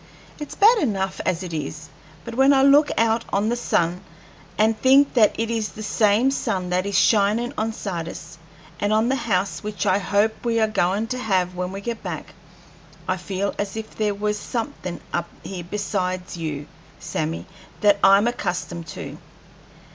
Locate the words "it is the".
5.39-5.83